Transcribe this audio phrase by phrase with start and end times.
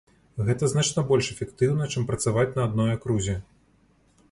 [0.45, 3.39] Гэта значна больш эфектыўна, чым працаваць на адной акрузе.